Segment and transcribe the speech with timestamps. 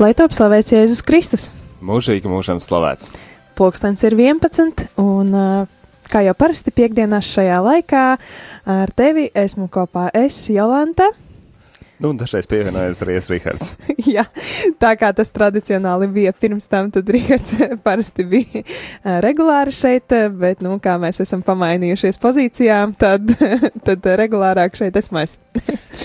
[0.00, 1.42] Lai top slavēts Jēzus Kristus!
[1.84, 3.10] Mūžīgi mūžam slavēts!
[3.52, 5.34] Pulkstens ir 11, un
[6.08, 8.04] kā jau parasti piekdienās šajā laikā,
[8.64, 11.10] ar tevi esmu kopā es, Jolanta.
[12.00, 13.74] Nu, dažreiz pievienojas arī Rīgards.
[14.14, 14.24] Jā,
[14.80, 17.52] tā kā tas tradicionāli bija pirms tam, tad Rīgards
[17.86, 18.62] parasti bija
[19.20, 23.28] regulāri šeit, bet, nu, kā mēs esam pamainījušies pozīcijām, tad,
[23.86, 25.36] tad regulārāk šeit esmu es.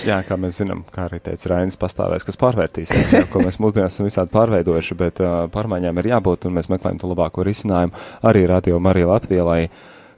[0.04, 3.96] Jā, kā mēs zinām, kā arī teica Rainis, pastāvēs, kas pārvērtīsies, jā, ko mēs mūsdienās
[3.96, 7.96] esam visādi pārveidojuši, bet uh, pārmaiņām ir jābūt, un mēs meklējam to labāko risinājumu
[8.28, 9.48] arī Radio Marija Latvijā,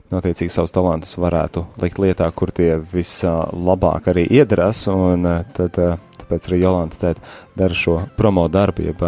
[0.09, 5.77] lai notiecīgi savus talantus varētu likt lietā, kur tie vislabāk arī iedarās, un tad,
[6.19, 7.21] tāpēc arī Jolanta tēt
[7.57, 9.03] dara šo promo darbu, jeb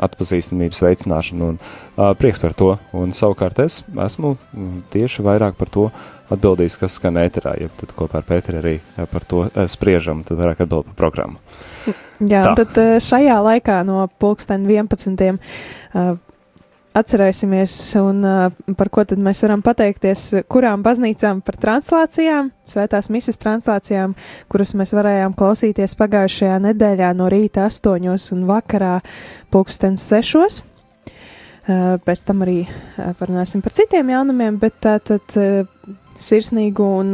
[0.00, 4.36] atpazīstamības veicināšanu, un prieks par to, un savukārt es esmu
[4.92, 5.90] tieši vairāk par to
[6.32, 8.76] atbildījis, kas skan ēterā, jeb tad kopā ar Pēteri arī
[9.12, 11.38] par to spriežam, tad vairāk atbild par programmu.
[12.16, 12.64] Jā, Tā.
[12.64, 15.20] tad šajā laikā no pulksten 11
[16.96, 18.22] atcerēsimies, un
[18.78, 24.14] par ko tad mēs varam pateikties, kurām baznīcām par translācijām, svētās misijas translācijām,
[24.52, 28.94] kuras mēs varējām klausīties pagājušajā nedēļā no rīta astoņos un vakarā
[29.52, 30.62] pulkstens sešos.
[31.66, 32.60] Pēc tam arī
[33.18, 35.36] parunāsim par citiem jaunumiem, bet tātad
[36.22, 37.12] sirsnīgu un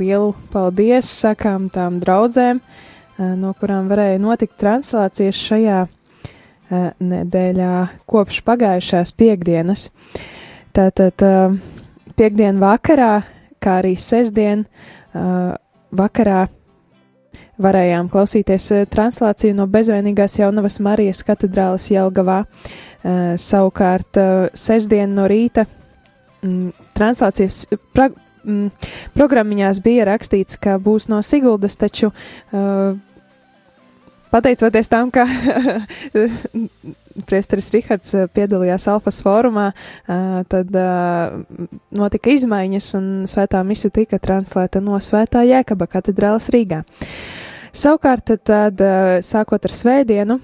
[0.00, 2.62] lielu paldies sakām tām draudzēm,
[3.36, 5.99] no kurām varēja notikt translācijas šajā Eh,
[6.70, 7.74] nedēļā
[8.10, 9.88] kopš pagājušās piekdienas.
[10.76, 11.56] Tātad eh,
[12.18, 13.12] piekdien vakarā,
[13.62, 15.52] kā arī sestdien eh,
[15.90, 16.44] vakarā
[17.60, 22.38] varējām klausīties translāciju no bezvainīgās jaunavas Marijas katedrāles Jelgavā.
[23.40, 24.16] Savukārt
[24.56, 25.66] sestdien no rīta
[26.40, 28.10] mm, translācijas pra,
[28.44, 32.96] mm, programmiņās bija rakstīts, ka būs no Siguldas, taču uh,
[34.30, 35.26] pateicoties tam, ka
[37.26, 44.20] Priesteris Rihards eh, piedalījās Alfas fórumā, eh, tad eh, notika izmaiņas un svētā misija tika
[44.22, 46.82] translēta no Svētā Jēkaba katedrālas Rīgā.
[47.70, 48.80] Savukārt, tad
[49.22, 50.40] sākot ar svētdienu,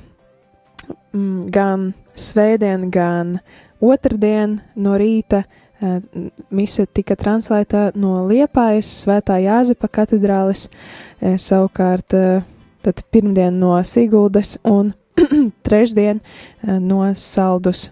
[1.10, 3.40] mm, gan svētdien, gan
[3.82, 5.42] otrdien no rīta
[6.54, 10.68] mise tika translēta no Liepājas Svētā Jāzipa katedrālis,
[11.18, 12.14] savukārt
[12.86, 14.92] tad pirmdien no Siguldas un
[15.66, 17.90] trešdien eh, no Saldus.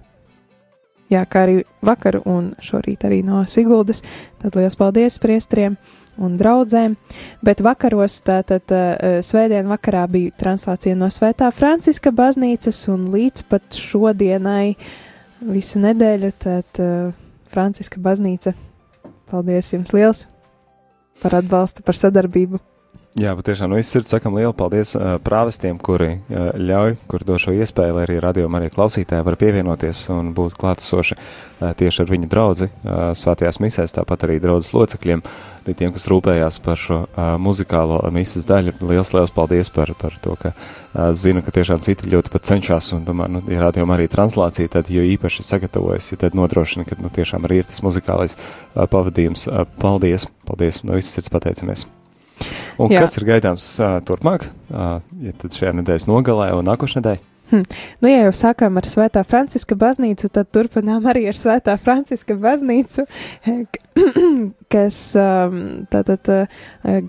[1.12, 4.02] Jā, kā arī vakar un šorīt arī no Siguldas.
[4.40, 5.76] Tad liels paldies priestriem
[6.16, 6.94] un draudzēm.
[7.44, 13.78] Bet vakaros, tātad uh, svētdien vakarā bija translācija no Svētā Franciska baznīcas un līdz pat
[13.78, 14.76] šodienai
[15.44, 17.10] visu nedēļu, tad uh,
[17.52, 18.54] Franciska baznīca.
[19.30, 20.28] Paldies jums liels
[21.22, 22.62] par atbalstu, par sadarbību!
[23.14, 27.36] Jā, patiešām no nu, sirds sakam lielu paldies uh, prāvestiem, kuri uh, ļauj, kur do
[27.38, 32.10] šo iespēju, lai arī radio arī klausītāji var pievienoties un būt klātesoši uh, tieši ar
[32.10, 35.22] viņu draudzi uh, svētajās misēs, tāpat arī draudzes locekļiem,
[35.62, 38.74] arī tiem, kas rūpējās par šo uh, muzikālo misas daļu.
[38.82, 42.96] Liels, liels paldies par, par to, ka uh, zinu, ka tiešām citi ļoti pat cenšas
[42.98, 46.98] un domāju, nu, ja radio arī translācija, tad jo īpaši sagatavojas, ja tad nodrošina, ka
[46.98, 49.46] nu, tiešām arī ir tas muzikālais uh, pavadījums.
[49.46, 51.86] Uh, paldies, paldies, no visas sirds pateicamies!
[52.80, 53.04] Un Jā.
[53.04, 57.22] kas ir gaidāms uh, turpmāk, uh, ja tad šajā nedēļas nogalē un nākošajā nedēļā?
[57.50, 57.62] Hm.
[58.00, 63.04] Nu, ja jau sākām ar Svētā Franciska baznīcu, tad turpinām arī ar Svētā Franciska baznīcu,
[64.74, 65.00] kas
[65.92, 66.30] tātad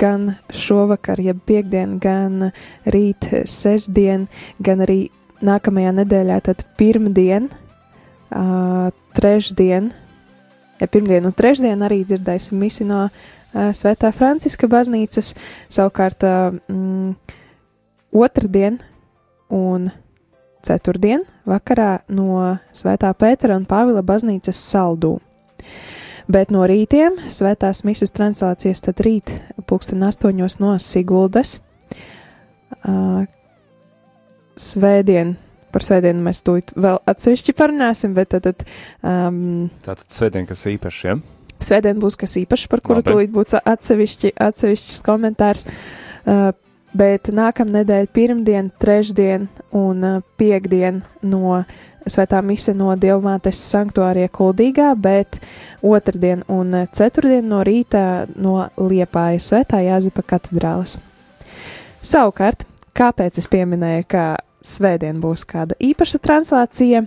[0.01, 2.49] gan šovakar, jeb piekdien, gan
[2.83, 4.27] rīt sestdien,
[4.59, 5.05] gan arī
[5.45, 7.47] nākamajā nedēļā, tad pirmdien,
[9.15, 9.89] trešdien,
[10.81, 13.07] ja pirmdien un trešdien arī dzirdēsim misi no
[13.55, 15.31] Svētā Franciska baznīcas,
[15.71, 17.13] savukārt mm,
[18.15, 18.81] otrdien
[19.53, 19.87] un
[20.65, 25.15] ceturtdien vakarā no Svētā Pētera un Pāvila baznīcas saldū.
[26.27, 29.31] Bet no rītiem svētās misijas translācijas tad rīt
[29.69, 31.59] pulksten astoņos no Siguldas.
[32.81, 33.23] Uh,
[34.57, 35.35] svētdien,
[35.73, 38.49] par svētdienu mēs tūlīt vēl atsevišķi parunāsim, bet tad...
[38.49, 38.65] tad
[39.05, 41.21] um, Tātad svētdien, kas īpašiem?
[41.21, 41.34] Ja?
[41.63, 45.65] Svētdien būs kas īpašs, par kuru tūlīt būs atsevišķi, atsevišķs komentārs.
[46.25, 46.51] Uh,
[46.95, 51.63] bet nākamnedēļ, pirmdien, trešdien un uh, piekdien no
[52.05, 55.39] Svētā mise no Dievmātes sanktuārija Kuldīgā, bet
[55.81, 60.99] otrdien un ceturtdien no rīta no Liepājas Svētā Jāzipa katedrāles.
[62.05, 64.25] Savukārt, kāpēc es pieminēju, ka
[64.61, 67.01] svētdien būs kāda īpaša translācija?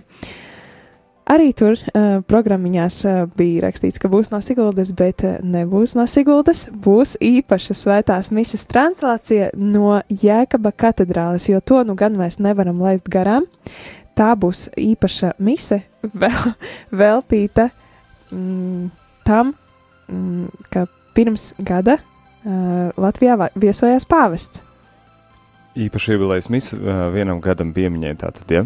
[1.29, 6.05] Arī tur uh, programmiņās uh, bija rakstīts, ka būs no Siguldas, bet uh, nebūs no
[6.09, 6.65] Siguldas.
[6.71, 13.09] Būs īpaša svētās misijas translācija no Jēkaba katedrāles, jo to nu gan mēs nevaram laist
[13.11, 13.47] garām.
[14.17, 15.83] Tā būs īpaša mise
[16.23, 16.53] vēl,
[16.91, 17.69] veltīta
[18.31, 18.89] mm,
[19.27, 19.53] tam,
[20.09, 24.65] mm, ka pirms gada uh, Latvijā viesojās pāvests.
[25.79, 28.65] Īpaši jubilejas mise uh, vienam gadam piemiņai tātad, ja?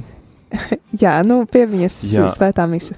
[1.04, 2.28] Jā, nu, piemiņas Jā.
[2.34, 2.98] svētā mise.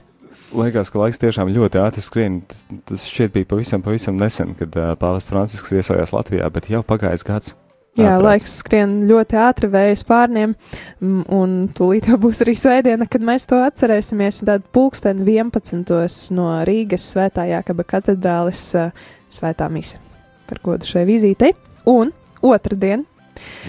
[0.56, 2.40] Liekas, ka laiks tiešām ļoti ātri skrien.
[2.48, 6.84] Tas, tas šķiet bija pavisam, pavisam nesen, kad uh, Pāvests Francisks viesojās Latvijā, bet jau
[6.88, 7.56] pagājis gads.
[7.96, 8.26] Jā, Ātrāts.
[8.26, 10.56] laiks skrien ļoti ātri vējas pārniem,
[11.32, 14.42] un tūlīt jau būs arī svētdiena, kad mēs to atcerēsimies.
[14.48, 15.94] Tad pulksten 11.
[16.36, 18.68] no Rīgas svētā Jākaba katedrālis
[19.32, 20.02] svētā mise
[20.50, 21.54] par godu šai vizītei.
[21.88, 22.12] Un
[22.44, 23.06] otrdien,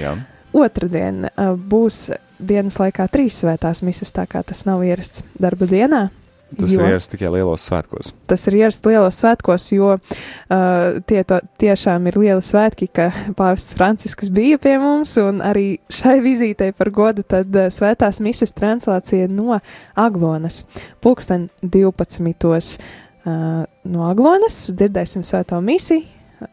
[0.00, 0.16] Jā.
[0.56, 2.08] Otrdien uh, būs
[2.38, 6.06] dienas laikā trīs svētās misas, tā kā tas nav ierasts darba dienā.
[6.46, 8.12] Tas jo, ir ierasts tikai lielos svētkos.
[8.30, 13.08] Tas ir ierasts lielos svētkos, jo uh, tie to, tiešām ir lieli svētki, ka
[13.38, 18.54] Pāvests Francisks bija pie mums, un arī šai vizītei par godu tad uh, svētās misas
[18.54, 19.58] translācija no
[19.98, 20.62] Aglonas.
[21.02, 22.78] Pulksten 12.
[23.26, 26.06] Uh, no Aglonas dzirdēsim svēto misiju,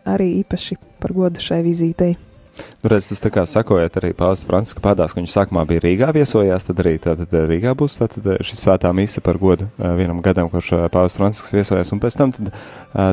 [0.10, 2.16] arī īpaši par godu šai vizītei.
[2.84, 6.10] Nu, redz, tas tā kā sakojot arī Pāvils Franciska pādās, ka viņš sākumā bija Rīgā
[6.14, 9.94] viesojās, tad arī tātad eh, Rīgā būs tātad eh, šis svētā mise par godu uh,
[9.98, 12.52] vienam gadam, kurš Pāvils Francisks viesojās, un pēc tam tad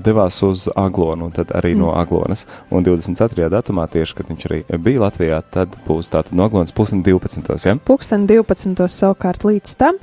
[0.04, 1.80] devās uz Aglonu, un tad arī mm.
[1.84, 2.44] no Aglonas.
[2.74, 3.46] Un 24.
[3.52, 7.54] datumā tieši, kad viņš arī bija Latvijā, tad būs tātad no Aglonas pusdien 12.
[7.64, 7.76] Ja?
[7.86, 8.84] Pulksten 12.
[8.90, 10.02] savukārt līdz tam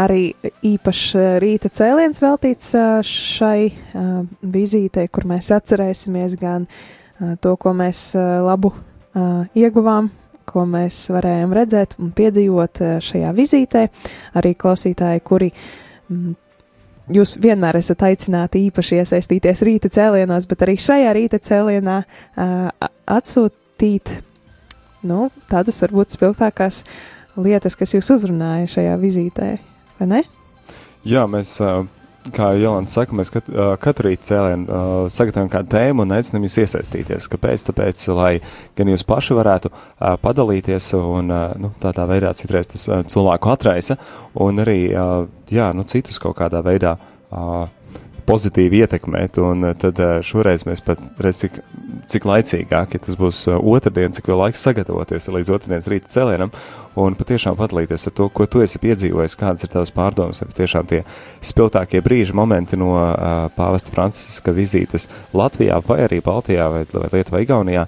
[0.00, 0.30] arī
[0.64, 2.72] īpašs rīta cēliens veltīts
[3.04, 3.68] šai
[4.40, 6.99] vizītei, kur mēs atcerēsimies gan uh,
[7.40, 8.72] to, ko mēs labu
[9.58, 10.10] ieguvām,
[10.50, 13.86] ko mēs varējām redzēt un piedzīvot šajā vizītē.
[14.38, 16.32] Arī klausītāji, kuri mm,
[17.14, 22.00] jūs vienmēr esat aicināti īpaši iesaistīties rīta cēlienos, bet arī šajā rīta cēlienā
[23.18, 24.16] atsūtīt
[25.06, 26.82] nu, tādas varbūt spilgtākās
[27.40, 29.54] lietas, kas jūs uzrunāja šajā vizītē,
[30.00, 30.22] vai ne?
[31.08, 31.86] Jā, mēs uh,
[32.36, 33.48] kā Jolanta saka, mēs kat,
[33.80, 37.28] katru rītu cēlienu uh, sagatavojam kādu tēmu un aicinām jūs iesaistīties.
[37.32, 37.64] Kāpēc?
[37.70, 38.32] Tāpēc, lai
[38.78, 43.96] gan jūs paši varētu uh, padalīties un uh, nu, tādā veidā citreiz tas cilvēku atraisa
[44.40, 44.78] un arī,
[45.50, 46.96] jā, nu, citus kaut kādā veidā
[48.30, 51.60] pozitīvi ietekmēt, un tad šoreiz mēs pat redzam, cik,
[52.10, 56.52] cik laicīgāk, ja tas būs otrdien, cik vēl laiks sagatavoties līdz otrdienas rīta cēlienam,
[57.00, 60.88] un patiešām padalīties ar to, ko tu esi piedzīvojis, kādas ir tavas pārdomas, vai tiešām
[60.90, 61.02] tie
[61.50, 67.42] spilgtākie brīži, momenti no uh, pāvesta Franciska vizītes Latvijā, vai arī Baltijā, vai, vai Lietuvā,
[67.46, 67.86] Igaunijā,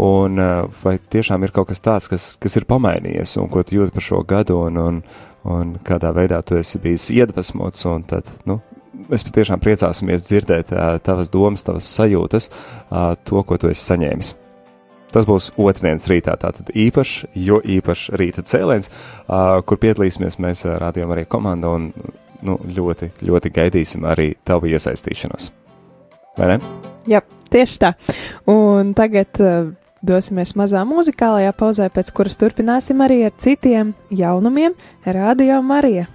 [0.00, 3.80] un uh, vai tiešām ir kaut kas tāds, kas, kas ir pamainījies, un ko tu
[3.80, 5.02] jūti par šo gadu, un, un,
[5.50, 8.62] un kādā veidā tu esi bijis iedvesmots, un tad, nu,
[9.10, 10.72] mēs patiešām priecāsimies dzirdēt
[11.06, 12.50] tavas domas, tavas sajūtas,
[13.24, 14.34] to, ko tu esi saņēmis.
[15.14, 18.90] Tas būs otrdienas rītā, tātad īpašs, jo īpašs rīta cēliens,
[19.66, 21.92] kur piedalīsimies mēs rādījām arī komanda un
[22.44, 25.52] nu, ļoti, ļoti gaidīsim arī tavu iesaistīšanos.
[26.38, 26.58] Vai ne?
[27.06, 27.22] Jā,
[27.52, 27.92] tieši tā.
[28.50, 29.70] Un tagad uh,
[30.04, 34.74] dosimies mazā muzikālajā pauzē, pēc kuras turpināsim arī ar citiem jaunumiem
[35.06, 36.08] Radio Marija.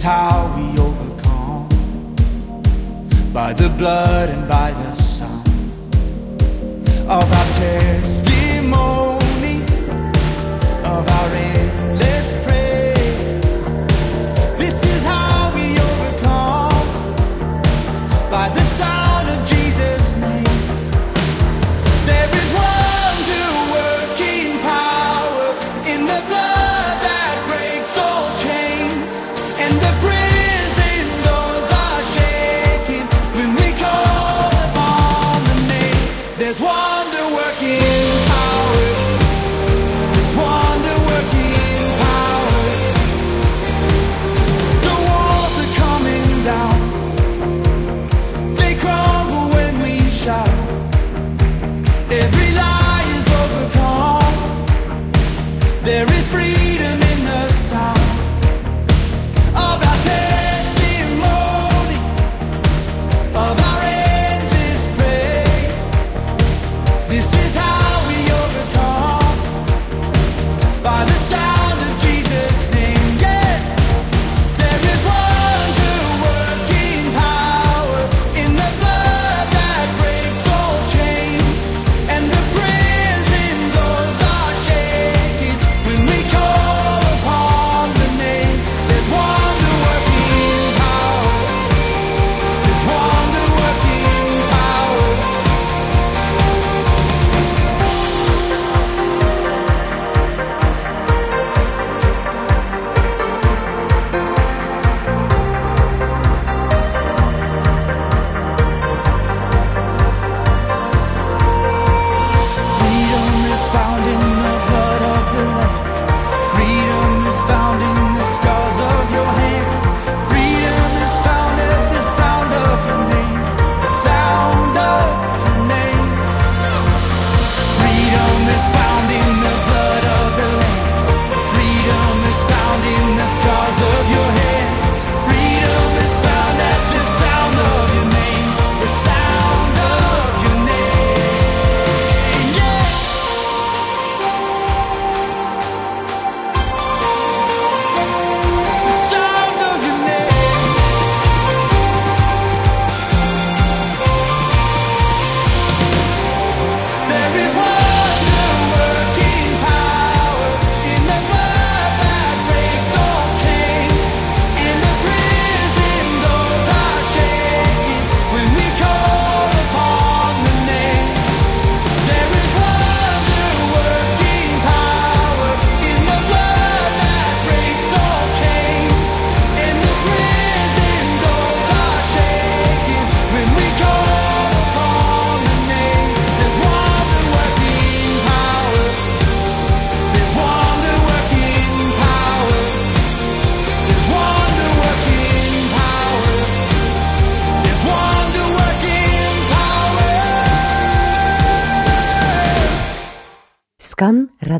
[0.00, 1.68] Is how we overcome.
[3.32, 5.42] By the blood and by the Son
[7.08, 9.56] of our testimony.
[10.94, 13.42] Of our endless praise.
[14.62, 16.86] This is how we overcome.
[18.30, 18.69] By the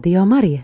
[0.00, 0.62] Radio Marija.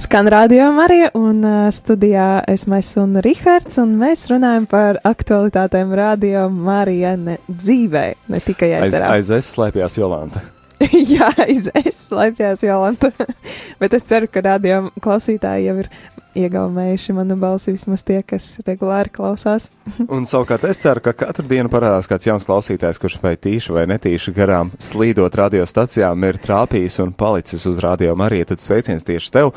[0.00, 5.92] Skan rādījumā arī, un uh, studijā esmu es un Rihards, un mēs runājam par aktualitātēm
[6.00, 9.12] rādījumā Marija ne dzīvē, ne tikai Aiz, ēterā.
[9.18, 10.40] aiz es slēpjās Jolanta.
[11.12, 13.12] Jā, aiz es slēpjās Jolanta,
[13.82, 15.92] bet es ceru, ka rādījuma klausītāji jau ir
[16.38, 19.68] iegaumējuši manu balsi vismaz tie, kas regulāri klausās.
[20.14, 23.84] Un savukārt es ceru, ka katru dienu parādās kāds jauns klausītājs, kurš vai tīši vai
[23.90, 28.50] netīši garām slīdot radiostacijām ir trāpījis un palicis uz radio Marija.
[28.52, 29.52] Tad sveiciens tieši tev.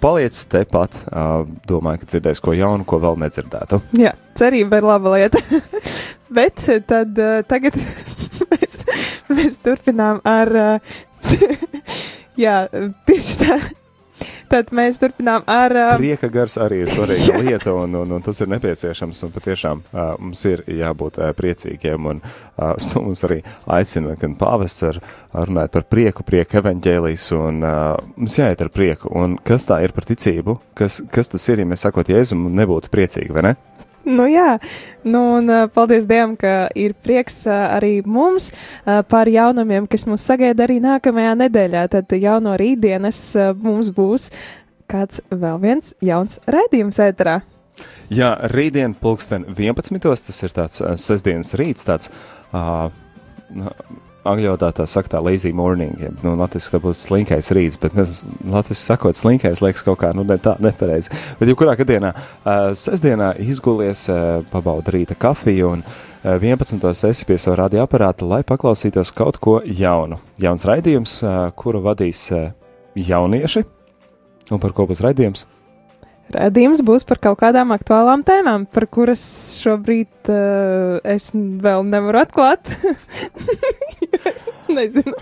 [0.00, 1.04] Paliec tepat.
[1.68, 3.80] Domāju, ka dzirdēs ko jaunu, ko vēl nedzirdētu.
[4.00, 5.42] Jā, cerība ir laba lieta.
[6.36, 7.78] Bet tad tagad
[8.52, 8.84] mēs,
[9.30, 10.52] mēs turpinām ar.
[12.34, 12.58] Jā,
[13.06, 13.58] tieši tā.
[14.52, 15.74] Tad mēs turpinām ar.
[15.74, 19.22] Uh, Prieka gars arī ir svarīga lieta, un, un, un tas ir nepieciešams.
[19.26, 22.10] Un patiešām uh, mums ir jābūt uh, priecīgiem.
[22.12, 23.40] Un uh, to mums arī
[23.78, 25.00] aicina gan pāvests ar,
[25.32, 29.12] ar runāt par prieku, prieku evaņģēlijas, un uh, mums jāiet ar prieku.
[29.14, 30.58] Un kas tā ir par ticību?
[30.78, 33.56] Kas, kas tas ir, ja mēs sakot Jēzum, nebūtu priecīgi, vai ne?
[34.16, 34.58] Nu jā,
[35.08, 38.50] nu un paldies Dievam, ka ir prieks arī mums
[38.84, 41.86] par jaunumiem, kas mūs sagaida arī nākamajā nedēļā.
[41.94, 43.22] Tad jau no rītdienas
[43.64, 44.28] mums būs
[44.92, 47.40] kāds vēl viens jauns raidījums ēterā.
[48.12, 49.98] Jā, rītdien pulksten 11.
[50.04, 52.12] Tas ir tāds sestdienas rīts, tāds.
[52.52, 52.90] Uh,
[54.24, 57.92] Angļu valodā tā saka, tā lazy morning, ja, nu, latviešu tā būtu slinkais rīts, bet
[57.96, 61.12] latviešu sakot, slinkais liekas kaut kā, nu, ne tā, nepareizi.
[61.36, 66.80] Bet, jebkurā gadījumā, uh, sestdienā izgulies, uh, pabauda rīta kafiju un uh, 11.
[67.10, 70.16] esi pie sava radioaparāta, lai paklausītos kaut ko jaunu.
[70.40, 72.48] Jauns raidījums, uh, kuru vadīs uh,
[72.96, 73.66] jaunieši,
[74.54, 75.44] un par ko būs raidījums?
[76.32, 79.22] Radījums būs par kaut kādām aktuālām tēmām, par kuras
[79.60, 82.72] šobrīd uh, es vēl nevaru atklāt.
[84.32, 85.16] es nezinu.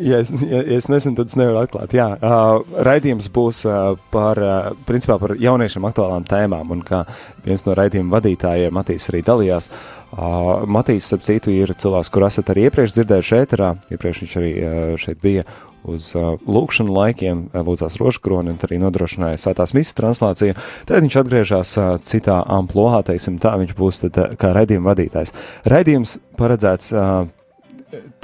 [0.00, 1.92] Ja es, ja, ja es nezinu, tad es nevaru atklāt.
[1.92, 7.02] Jā, uh, raidījums būs uh, par, uh, principā par jauniešiem aktuālām tēmām, un kā
[7.44, 9.68] viens no raidījuma vadītājiem, Matīs, arī dalījās.
[10.16, 14.52] Uh, Matīs, starp citu, ir cilvēks, kur esat arī iepriekš dzirdējuši ēterā, iepriekš viņš arī
[14.56, 15.44] uh, šeit bija
[15.86, 20.56] uz uh, lūkšanu laikiem, uh, lūdzās rožkroni un arī nodrošināja svētās misijas translāciju.
[20.88, 25.36] Tad viņš atgriežas uh, citā amploā, teiksim tā, viņš būs tad, uh, kā raidījuma vadītājs.
[25.68, 27.26] Raidījums paredzēts uh,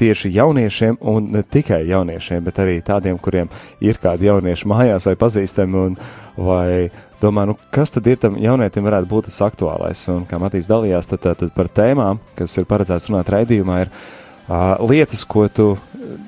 [0.01, 3.51] tieši jauniešiem, un ne tikai jauniešiem, bet arī tādiem, kuriem
[3.85, 5.97] ir kādi jaunieši mājās vai pazīstami, un
[6.37, 6.91] vai
[7.23, 11.11] domā, nu, kas tad ir tam jaunietim varētu būt tas aktuālais, un kā Matīs dalījās,
[11.13, 15.73] tad, tad par tēmām, kas ir paredzēts runāt raidījumā, ir uh, lietas, ko tu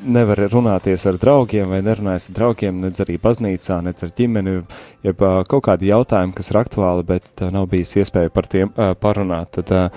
[0.04, 4.56] nevari runāties ar draugiem vai nerunājas ar draugiem, nedz arī baznīcā, nedz ar ģimeni,
[5.06, 9.60] jeb kaut kādi jautājumi, kas ir aktuāli, bet nav bijis iespēja par tiem parunāt.
[9.60, 9.94] Tad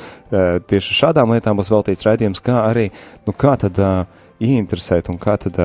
[0.69, 2.89] tieši šādām lietām būs veltīts raidījums, kā arī,
[3.27, 3.81] nu kā tad
[4.37, 5.55] ieinteresēt un kā tad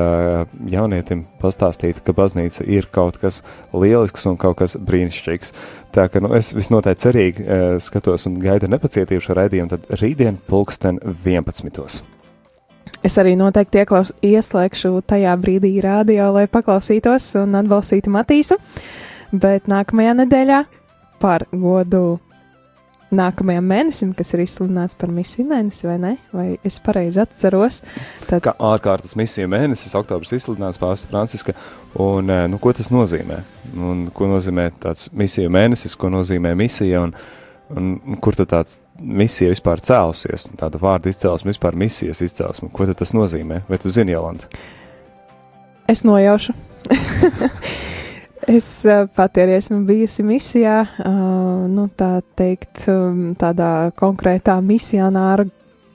[0.72, 3.42] jaunietim pastāstīt, ka baznīca ir kaut kas
[3.76, 5.52] lielisks un kaut kas brīnišķīgs.
[5.92, 11.02] Tā ka nu, es visnotaļ cerīgi skatos un gaidu nepacietību šo raidījumu, tad rītdien pulksten
[11.04, 12.11] 11.
[13.02, 18.60] Es arī noteikti ieklaus, ieslēgšu tajā brīdī rādio, lai paklausītos un atbalstītu Matīsu.
[19.32, 20.60] Bet nākamajā nedēļā
[21.22, 22.20] par godu
[23.12, 26.12] nākamajam mēnesim, kas ir izsludināts par misiju mēnesi, vai ne?
[26.32, 27.82] Vai es pareizi atceros?
[28.28, 28.38] Tad...
[28.46, 31.56] Kā ārkārtas misiju mēnesis, oktobris izsludināts Pāvils Franciska,
[32.00, 33.42] un nu, ko tas nozīmē?
[33.76, 37.16] Un, ko nozīmē tāds misiju mēnesis, ko nozīmē misija, un,
[37.76, 42.86] un kur tad tāds misija vispār cēlusies, un tāda vārda izcelsme vispār misijas izcelsme, ko
[42.88, 43.62] tad tas nozīmē?
[43.68, 44.50] Vai tu zini, Jolanta?
[45.90, 46.54] Es nojaušu.
[48.50, 51.10] Es uh, pati arī esmu bijusi misijā, uh,
[51.70, 55.46] nu, tā teikt, um, tādā konkrētā misionāra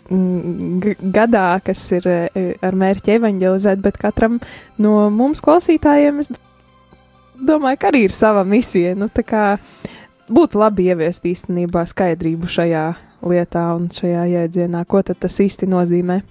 [0.07, 4.39] gadā, kas ir uh, ar mērķi evanģelizēt, bet katram
[4.79, 6.31] no mums klausītājiem, es
[7.35, 8.95] domāju, ka arī ir sava misija.
[8.95, 9.43] Nu, tā kā
[10.29, 12.85] būtu labi ieviest īstenībā skaidrību šajā
[13.27, 16.21] lietā un šajā jēdzienā, ko tas īsti nozīmē.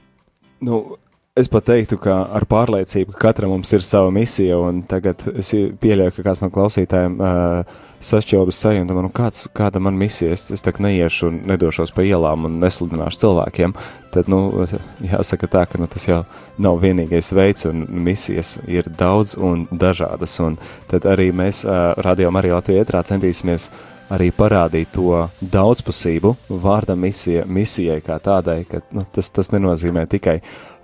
[0.66, 0.96] Nu,
[1.36, 5.50] Es pat teiktu, ka ar pārliecību, ka katram mums ir sava misija, un tagad es
[5.82, 7.74] pieļauju, ka kāds no klausītājiem uh,
[8.08, 12.48] sašķelbas sajūta, nu kāds, kāda man misija, es, es tā neiešu un nedošos pa ielām
[12.48, 13.74] un nesludināšu cilvēkiem,
[14.16, 14.64] tad, nu,
[15.04, 16.22] jāsaka tā, ka nu, tas jau
[16.56, 20.56] nav vienīgais veids, un misijas ir daudz un dažādas, un
[20.88, 23.68] tad arī mēs uh, Radio Marija Latvijā ietrā centīsimies
[24.12, 26.32] arī parādīt to daudzpusību
[26.62, 30.38] vārda misija, misijai kā tādai, ka nu, tas, tas nenozīmē tikai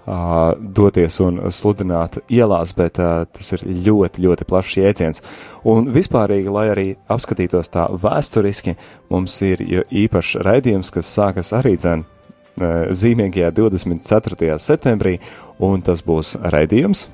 [0.07, 5.25] uh, doties un sludināt ielās, bet uh, tas ir ļoti, ļoti plašs jēdziens.
[5.69, 8.77] Un vispārīgi, lai arī apskatītos tā vēsturiski,
[9.13, 12.07] mums ir īpašs raidījums, kas sākas arī dzen
[12.53, 14.59] zīmīgajā 24.
[14.61, 15.17] septembrī,
[15.57, 17.07] un tas būs raidījums.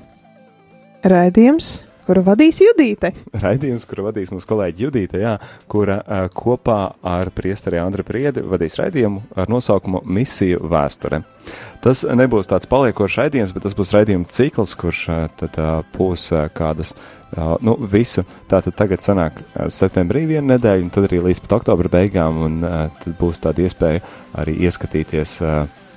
[1.07, 3.11] Raidījums kuru vadīs Judīte.
[3.43, 5.35] Raidījums, kuru vadīs mūsu kolēģi Judīte, jā,
[5.69, 11.21] kura uh, kopā ar priesteri Andri Priedi vadīs raidījumu ar nosaukumu Misiju vēsture.
[11.83, 16.31] Tas nebūs tāds paliekošs raidījums, bet tas būs raidījuma cikls, kurš uh, tad uh, būs
[16.33, 16.95] uh, kādas,
[17.61, 18.23] nu, visu.
[18.49, 23.13] Tātad tagad sanāk septembrī viena nedēļa, un tad arī līdz pat oktobra beigām, un tad
[23.19, 24.01] būs tāda iespēja
[24.41, 25.35] arī ieskatīties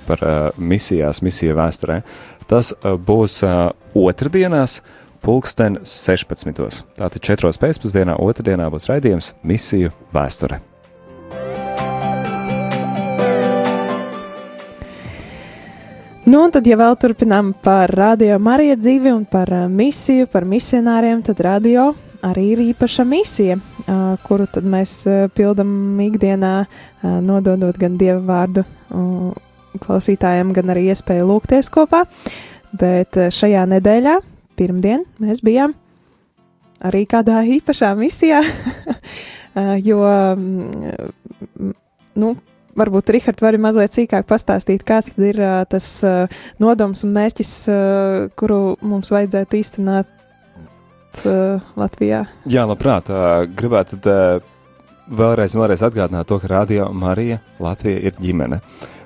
[0.05, 0.21] par
[0.61, 2.03] misijās, misiju vēsturē.
[2.45, 2.69] Tas
[3.09, 3.39] būs
[3.97, 6.83] otrdienās, uh, pulksten 16.
[6.99, 7.55] Tātad 4.
[7.61, 10.59] pēcpusdienā, otrdienā būs raidījums Misiju vēsture.
[16.23, 20.47] Nu, un tad, ja vēl turpinām par radio Marija dzīvi un par uh, misiju, par
[20.47, 21.89] misionāriem, tad radio
[22.23, 26.53] arī ir īpaša misija, uh, kuru tad mēs uh, pildam ikdienā,
[27.03, 28.63] nododot gan dievu vārdu
[29.83, 32.05] klausītājiem, gan arī iespēju lūgties kopā.
[32.79, 34.13] Bet šajā nedēļā
[34.57, 35.75] pirmdien mēs bijām
[36.83, 38.41] arī kādā īpašā misijā,
[39.87, 40.01] jo,
[40.35, 41.73] mm,
[42.19, 42.33] nu,
[42.77, 45.39] varbūt Rihard vari mazliet sīkāk pastāstīt, kāds tad ir
[45.69, 45.89] tas
[46.61, 47.53] nodoms un mērķis,
[48.39, 50.09] kuru mums vajadzētu īstenāt
[51.77, 52.23] Latvijā.
[52.49, 53.11] Jā, labprāt,
[53.53, 54.49] gribētu tad
[55.13, 58.57] vēlreiz, vēlreiz atgādināt to, ka Radio Marija Latvija ir ģimene.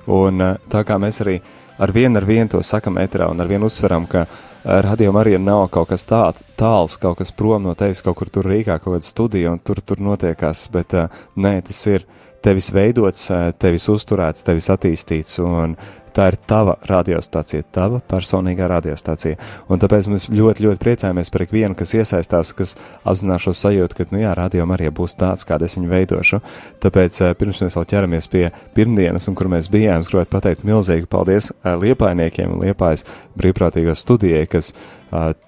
[0.08, 0.40] Un
[0.72, 1.36] tā kā mēs arī
[1.78, 5.38] ar vienu ar vienu to sakam eterā un ar vienu uzsveram, ka uh, radio Marija
[5.38, 8.96] nav kaut kas tāds tāls, kaut kas prom no tevis, kaut kur tur rīkā kaut
[8.96, 10.96] kāda studija un tur, tur notiekās, bet
[11.36, 12.06] nē, tas ir
[12.44, 15.76] tevis veidots, tevis uzturēts, tevis attīstīts un
[16.18, 19.38] tā ir tava radiostācija, tava personīgā radiostācija.
[19.70, 22.74] Un tāpēc mēs ļoti, ļoti priecājamies par ikvienu, kas iesaistās, kas
[23.08, 26.42] apzinās šo sajūtu, ka, nu jā, radio arī būs tāds, kāda es viņu veidošu.
[26.82, 28.44] Tāpēc eh, pirms mēs vēl ķeramies pie
[28.76, 33.06] pirmdienas, un kur mēs bijām, es gribētu pateikt milzīgi paldies eh, liepainiekiem un liepājas
[33.38, 34.98] brīvprātīgo studijai, kas uh,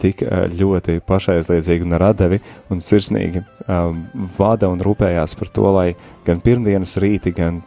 [0.01, 0.23] tik
[0.57, 2.41] ļoti pašaizliedzīgi un radevi
[2.73, 3.43] un sirsnīgi
[4.39, 5.89] vada un rūpējās par to, lai
[6.27, 7.61] gan pirmdienas rīti, gan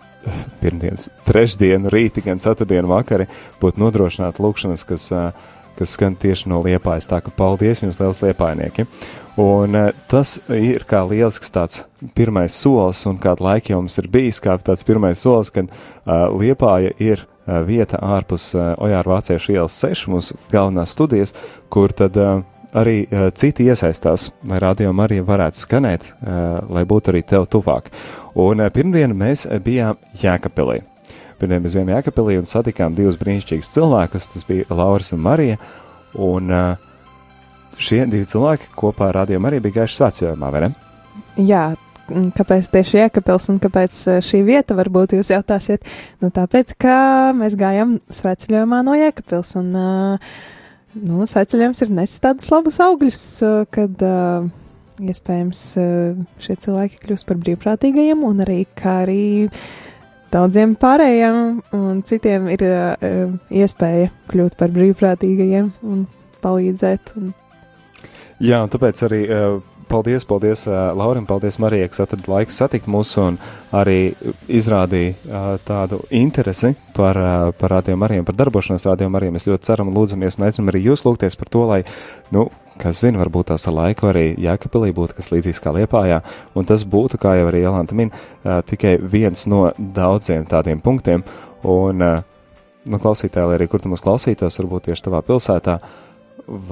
[0.62, 3.28] pirmdienas, trešdienu, rīti, gan ceturtdienu vakari
[3.62, 5.10] būtu nodrošināta lūkšanas, kas,
[5.78, 7.10] kas skan tieši no liepājas.
[7.12, 8.88] Tā ka paldies jums, liels liepainieki!
[9.42, 9.74] Un
[10.12, 11.84] tas ir kā lielisks tāds
[12.14, 16.30] pirmais solis, un kādu laiku jau mums ir bijis kā tāds pirmais solis, kad uh,
[16.30, 21.34] liepāja ir uh, vieta ārpus uh, Ojāra Vāciešu ielas 6 mūsu galvenās studijas,
[21.74, 22.44] kur tad uh,
[22.78, 27.92] arī uh, citi iesaistās, lai rādījuma arī varētu skanēt, uh, lai būtu arī tev tuvāk.
[28.40, 30.82] Un uh, pirmdien mēs bijām Jēkabelī.
[31.42, 35.60] Pirmdien mēs bijām Jēkabelī un satikām divus brīnišķīgus cilvēkus, tas bija Lauris un Marija,
[36.18, 36.92] un uh,
[37.78, 40.72] šie divi cilvēki kopā ar rādījumu arī bija gaiši svētceļojumā, vai ne?
[41.42, 41.64] Jā,
[42.38, 45.86] kāpēc tieši Jēkabils un kāpēc šī vieta varbūt jūs jautāsiet?
[46.22, 46.98] Nu, tāpēc, ka
[47.38, 50.36] mēs gājām svētceļojumā no Jēkabils un uh,
[51.00, 53.24] nu, sēceļojums ir nesis tādus labus augļus,
[53.74, 54.48] kad uh,
[55.02, 59.24] iespējams uh, šie cilvēki kļūst par brīvprātīgajiem, un arī kā arī
[60.34, 61.40] daudziem pārējiem
[61.78, 66.06] un citiem ir uh, iespēja kļūt par brīvprātīgajiem un
[66.44, 67.14] palīdzēt.
[67.20, 67.34] Un...
[68.44, 69.60] Jā, un tāpēc arī uh,
[69.94, 73.38] paldies, paldies uh, Laurim, paldies Marijai, kas atrada laiku satikt mūs un
[73.76, 74.14] arī
[74.52, 79.38] izrādīja uh, tādu interesi par, uh, par rādījumu Marijam, par darbošanos rādījumu Marijam.
[79.38, 81.80] Mēs ļoti ceram un lūdzamies un aicinam arī jūs lūgties par to, lai,
[82.34, 82.48] nu,
[82.82, 86.22] kas zina, varbūt tās ar laiku arī Jēkabelī būtu kas līdzīgs kā Liepājā,
[86.58, 91.26] un tas būtu, kā jau arī Jelanta min, uh, tikai viens no daudziem tādiem punktiem,
[91.70, 92.26] un, uh,
[92.90, 95.78] nu, klausītāji, arī kur tu mūs klausītos, varbūt tieši tavā pilsētā,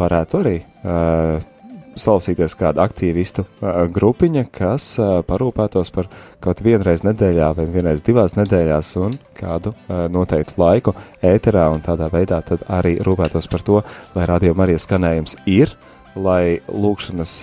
[0.02, 1.51] varētu arī uh,
[2.00, 6.10] salasīties kāda aktīvistu uh, grupiņa, kas uh, parūpētos par
[6.44, 12.12] kaut vienreiz nedēļā vai vienreiz divās nedēļās un kādu uh, noteiktu laiku ēterā un tādā
[12.14, 13.82] veidā tad arī rūpētos par to,
[14.16, 15.76] lai radio Marijas skanējums ir,
[16.16, 17.36] lai lūkšanas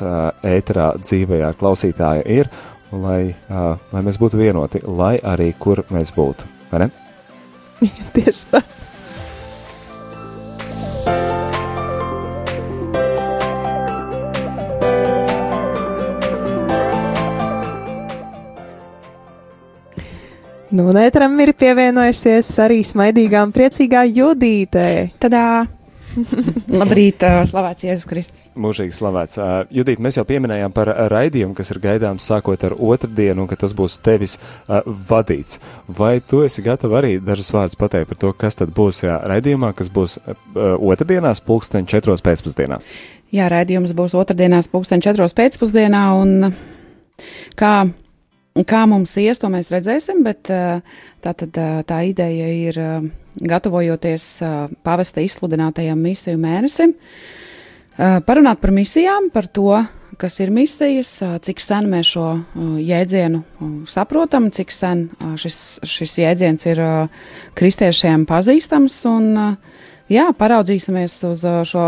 [0.45, 2.51] ēterā dzīvē ar klausītāju ir,
[2.93, 6.91] lai, lai mēs būtu vienoti, lai arī kur mēs būtu, vai ne?
[8.17, 8.63] Tieši tā.
[20.69, 24.85] Nu, Nētram ir pievienojusies arī smaidīgā un priecīgā Judīte.
[25.21, 25.65] Tadā!
[26.81, 28.43] Labrīt, slavēts Jēzus Kristus.
[28.59, 29.39] Mūžīgi slavēts.
[29.73, 33.73] Judīt, mēs jau pieminējām par raidījumu, kas ir gaidāms sākot ar otrdienu, un ka tas
[33.77, 34.37] būs tevis
[35.09, 35.61] vadīts.
[35.89, 39.71] Vai tu esi gatava arī dažus vārdus pateikt par to, kas tad būs jā, raidījumā,
[39.79, 40.19] kas būs
[40.57, 42.81] otrdienās pulksten četros pēcpusdienā?
[43.33, 46.53] Jā, raidījums būs otrdienās pulksten četros pēcpusdienā, un
[47.57, 47.73] kā
[48.67, 50.81] Kā mums ies, to mēs redzēsim, bet tā,
[51.23, 52.79] tad, tā ideja ir
[53.39, 54.25] gatavojoties
[54.83, 56.95] pavesta izsludinātajam misiju mēnesim,
[58.27, 59.77] parunāt par misijām, par to,
[60.19, 61.13] kas ir misijas,
[61.47, 62.27] cik sen mēs šo
[62.83, 63.45] jēdzienu
[63.91, 65.07] saprotam, cik sen
[65.39, 66.83] šis, šis jēdziens ir
[67.59, 69.31] kristiešiem pazīstams, un
[70.11, 71.87] jā, paraudzīsimies uz šo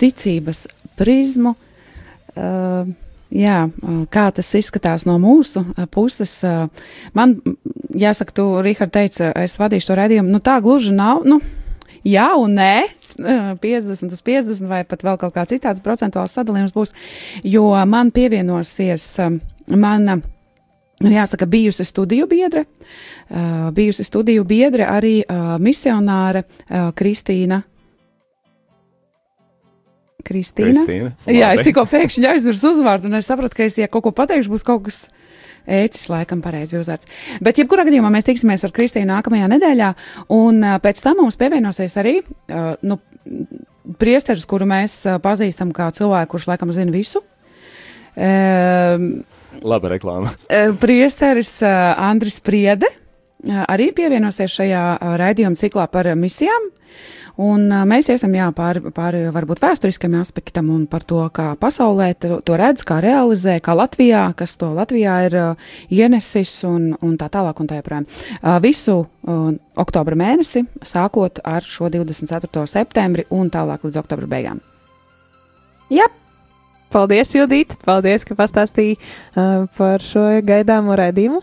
[0.00, 0.64] ticības
[0.96, 1.56] prizmu.
[2.30, 2.88] Uh,
[3.30, 3.68] Jā,
[4.10, 5.62] kā tas izskatās no mūsu
[5.94, 6.32] puses.
[7.14, 7.36] Man,
[7.94, 10.32] jāsaka, tu, Rihard, teici, es vadīšu to redzējumu.
[10.34, 11.22] Nu, tā gluži nav.
[11.28, 11.38] Nu,
[12.02, 12.74] jā un nē.
[13.20, 16.94] 50 uz 50 vai pat vēl kaut kā citāds procentuāls sadalījums būs,
[17.44, 19.04] jo man pievienosies
[19.68, 20.14] mana,
[21.02, 22.64] nu jāsaka, bijusi studiju biedre,
[23.76, 25.12] bijusi studiju biedre arī
[25.60, 26.46] misionāre
[26.96, 27.60] Kristīna
[30.26, 30.84] Kristīna.
[30.84, 31.14] Kristīna.
[31.30, 34.52] Jā, es tikko pēkšņi aizmirsu uzvārdu, un es sapratu, ka es, ja kaut ko pateikšu,
[34.52, 35.02] būs kaut kas
[35.70, 37.08] ēcis, laikam, pareizi uzvārds.
[37.44, 39.90] Bet, jebkurā gadījumā, mēs tiksimies ar Kristīnu nākamajā nedēļā,
[40.36, 42.98] un uh, pēc tam mums pievienosies arī, uh, nu,
[44.00, 47.22] priesteris, kuru mēs uh, pazīstam kā cilvēku, kurš, laikam, zina visu.
[48.16, 49.22] Uh,
[49.62, 50.32] Laba reklāma.
[50.48, 56.70] Uh, priesteris uh, Andris Priede uh, arī pievienosies šajā uh, raidījuma ciklā par uh, misijām.
[57.40, 62.40] Un mēs iesim jā, pāri, pāri varbūt vēsturiskiem aspektam un par to, kā pasaulē to,
[62.44, 67.30] to redz, kā realizē, kā Latvijā, kas to Latvijā ir uh, ienesis un, un tā
[67.32, 68.08] tālāk un tā joprojām.
[68.42, 69.46] Uh, visu uh,
[69.80, 72.66] oktobra mēnesi, sākot ar šo 24.
[72.68, 74.60] septembri un tālāk līdz oktobra beigām.
[75.88, 76.10] Jā.
[76.90, 77.78] Paldies, Judīt!
[77.86, 81.40] Paldies, ka pastāstīji uh, par šo gaidāmo raidījumu.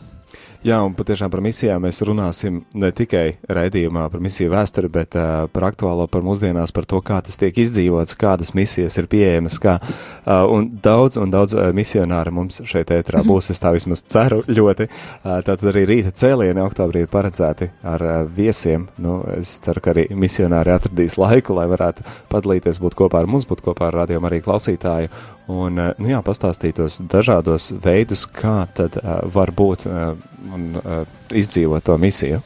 [0.66, 5.46] Jā, un patiešām par misijām mēs runāsim ne tikai raidījumā par misiju vēsturi, bet uh,
[5.54, 9.76] par aktuālo, par mūsdienās, par to, kā tas tiek izdzīvots, kādas misijas ir pieejamas, kā,
[9.78, 14.42] uh, un daudz un daudz uh, misionāri mums šeit ētrā būs, es tā vismaz ceru
[14.50, 14.90] ļoti.
[14.90, 18.90] Uh, tātad arī rīta cēlieni oktobrī ir paredzēti ar uh, viesiem.
[18.98, 23.46] Nu, es ceru, ka arī misionāri atradīs laiku, lai varētu padalīties, būt kopā ar mums,
[23.46, 25.14] būt kopā ar rādījumu arī klausītāju
[25.48, 30.14] un uh, nu jā, pastāstītos dažādos veidus, kā tad uh, var būt uh,
[30.54, 32.42] un uh, izdzīvot to misiju.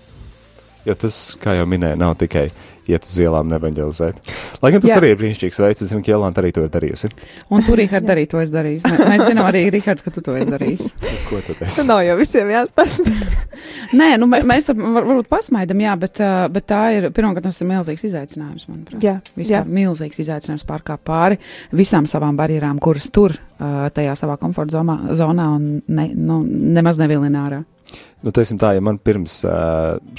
[0.85, 2.47] Jo tas, kā jau minēju, nav tikai
[2.91, 4.31] iet uz ielām nevanģelizēt.
[4.61, 4.99] Lai gan tas Jā.
[5.01, 7.11] arī ir brīnišķīgs veids, es zinu, ka Jēlāna arī to ir darījusi.
[7.51, 8.85] Un tu, Rihard, arī to esi darījis.
[8.85, 10.83] Mēs zinām arī, Rihard, ka tu to esi darījis.
[11.29, 11.79] Ko tad es?
[11.79, 13.15] Tas nav jau visiem jāstāsta.
[13.99, 16.21] Nē, nu, mēs tam var, varbūt pasmaidam, jā, bet,
[16.53, 19.03] bet tā ir, pirmkārt, tas ir milzīgs izaicinājums, manuprāt.
[19.05, 19.17] Jā.
[19.35, 19.65] Vispār jā.
[19.79, 21.39] milzīgs izaicinājums pārkāpt pāri
[21.75, 24.81] visām savām barjerām, kuras tur tajā savā komforta
[25.17, 27.61] zonā, un ne, nu, nemaz nevilina ārā.
[28.21, 29.39] Nu, teiksim tā, ja man pirms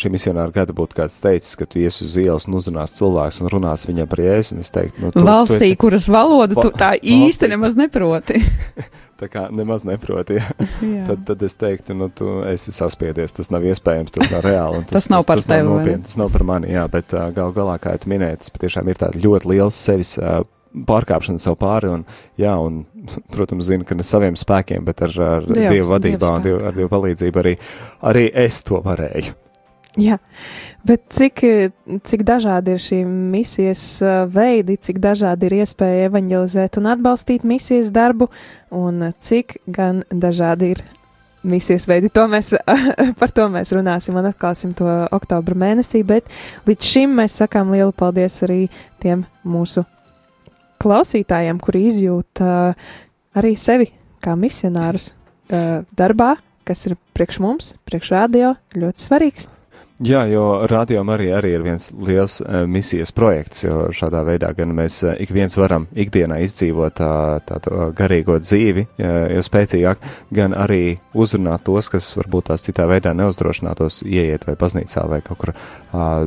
[0.01, 3.51] šī misionāra gada būtu kāds teicis, ka tu ies uz ielas un uzrunās cilvēks un
[3.53, 5.77] runās viņam par jēzu, un es teiktu, nu, tu, valstī, tu esi...
[5.79, 7.15] kuras valodu tu tā valstī.
[7.29, 8.41] īsti nemaz neproti.
[9.23, 11.05] tā kā nemaz neproti, ja.
[11.07, 14.83] tad, tad es teiktu, nu, tu esi saspiedies, tas nav iespējams, tas nav reāli.
[14.91, 15.63] Tas, tas nav par tas, tevi.
[15.63, 18.57] Tas nav nopietni, tas nav par mani, jā, bet gal galā, kā tu minēji, tas
[18.57, 20.43] patiešām ir tāda ļoti liels sevis uh,
[20.89, 22.07] pārkāpšana sev pāri, un,
[22.41, 22.83] jā, un,
[23.35, 26.77] protams, zinu, ka ne saviem spēkiem, bet ar, ar Dievs, Dievu vadībā un dievu, ar
[26.77, 27.57] Dievu palīdzību arī,
[28.13, 29.39] arī es to varēju.
[30.01, 30.17] Jā,
[30.89, 31.43] bet cik,
[32.09, 33.85] cik dažādi ir šī misijas
[34.33, 38.31] veidi, cik dažādi ir iespēja evanģelizēt un atbalstīt misijas darbu,
[38.73, 40.85] un cik gan dažādi ir
[41.45, 42.09] misijas veidi.
[42.17, 42.55] To mēs,
[43.21, 46.31] par to mēs runāsim un atklāsim to oktobra mēnesī, bet
[46.65, 48.63] līdz šim mēs sakām lielu paldies arī
[49.03, 49.85] tiem mūsu
[50.83, 52.75] klausītājiem, kuri izjūt uh,
[53.39, 53.91] arī sevi
[54.23, 56.35] kā misionārus uh, darbā,
[56.69, 59.49] kas ir priekš mums, priekš radio, ļoti svarīgs.
[60.03, 64.73] Jā, jo rādījumam arī, arī ir viens liels uh, misijas projekts, jo šādā veidā gan
[64.75, 67.11] mēs uh, ik viens varam ikdienā izdzīvot tā,
[67.47, 70.03] tādu garīgo dzīvi, uh, jo spēcīgāk,
[70.35, 75.39] gan arī uzrunāt tos, kas varbūt tās citā veidā neuzdrošinātos ieiet vai baznīcā vai kaut
[75.45, 76.27] kur uh,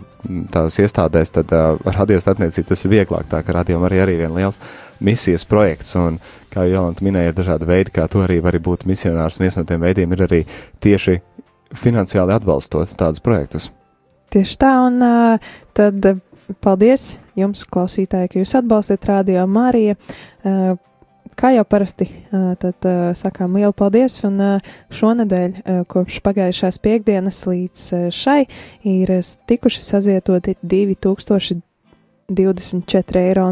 [0.55, 4.63] tās iestādēs, tad uh, radiostатniecība tas ir vieglāk, tā ka rādījumam arī ir viens liels
[5.03, 9.43] misijas projekts, un kā Jolanta minēja, ir dažādi veidi, kā to arī var būt misionārs,
[9.43, 10.45] viens no tiem veidiem ir arī
[10.79, 11.19] tieši
[11.79, 13.69] finansiāli atbalstot tādus projektus.
[14.33, 16.09] Tieši tā, un uh, tad
[16.63, 19.97] paldies jums, klausītāji, ka jūs atbalstat Radio Māriju.
[20.45, 20.75] Uh,
[21.35, 22.07] kā jau parasti,
[22.61, 22.85] tad
[23.19, 24.35] sakām lielu paldies, un
[24.95, 25.49] šonadēļ,
[25.91, 27.79] kopš pagājušās piekdienas līdz
[28.15, 28.41] šai,
[28.87, 29.07] ir
[29.49, 33.43] tikuši sazietoti 2024 eiro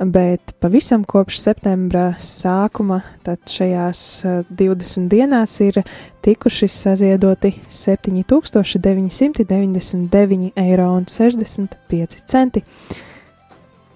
[0.00, 0.38] un 37 centi.
[0.38, 5.82] Bet pavisam kopš septembra sākuma, tad šajās 20 dienās ir
[6.22, 12.62] tikuši saziedoti 7999 eiro un 65 centi.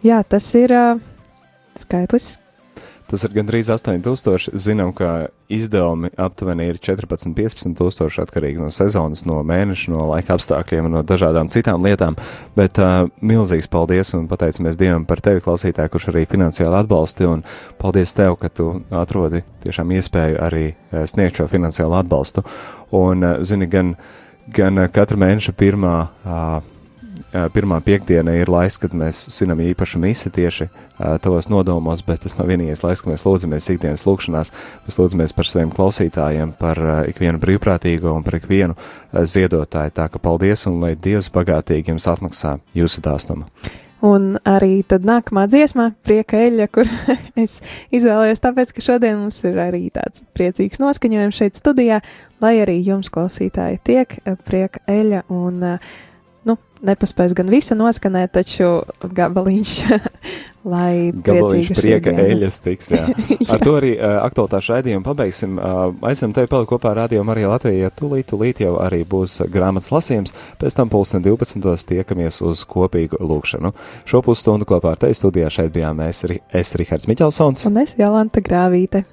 [0.03, 1.01] Jā, tas ir uh,
[1.75, 2.39] skaitlis.
[3.09, 4.53] Tas ir gandrīz 8000.
[4.59, 10.91] Zinām, ka izdevumi aptuveni ir 14-15 tūkstoši atkarīgi no sezonas, no mēneša, no laika apstākļiem
[10.93, 12.19] no dažādām citām lietām.
[12.59, 17.29] Bet uh, milzīgs paldies un pateicamies Dievam par tevi, klausītāji, kurš arī finansiāli atbalsti.
[17.29, 17.45] Un
[17.81, 22.45] paldies tev, ka tu atrodi tiešām iespēju arī uh, sniegt šo finansiālo atbalstu.
[22.97, 23.97] Un, uh, zini, gan,
[24.53, 25.95] gan uh, katra mēneša pirmā.
[26.25, 26.77] Uh,
[27.33, 30.69] pirmā piekdiena ir laiks, kad mēs svinam īpašu misi tieši
[31.23, 34.53] tavos nodomos, bet tas nav vienīgais laiks, kad mēs lūdzamies ikdienas lūkšanās.
[34.87, 38.79] Mēs lūdzamies par saviem klausītājiem, par ikvienu brīvprātīgo un par ikvienu
[39.13, 39.95] ziedotāju.
[39.99, 43.51] Tā ka paldies un lai Dievs bagātīgi jums atmaksā jūsu dāsnumu.
[43.99, 46.87] Un arī tad nākamā dziesma, prieka eļļa, kur
[47.43, 47.59] es
[47.91, 51.99] izvēlējos, tāpēc, ka šodien mums ir arī tāds priecīgs noskaņojums šeit studijā,
[52.39, 54.15] lai arī jums klausītāji tiek
[54.47, 55.97] prieka eļļa un uh,
[56.85, 58.69] nepaspēs gan visu noskanēt, taču
[59.03, 59.73] gabaliņš,
[60.73, 63.05] lai gabaliņš prieka eļas tiks, jā.
[63.09, 63.39] jā.
[63.55, 65.59] Ar to arī uh, aktualitāšu raidījumu pabeigsim.
[65.59, 69.41] Uh, aicam tevi palikt kopā ar Radio Mariju Latviju, ja tūlīt, tūlīt jau arī būs
[69.53, 71.69] grāmatas lasījums, pēc tam pulsne 12.
[71.93, 73.75] tiekamies uz kopīgu lūkšanu.
[74.09, 77.69] Šo pusstundu kopā ar tevi studijā šeit bijām mēs, es Rihards Miķelsons.
[77.71, 79.07] Un es Jolanta Grāvīte.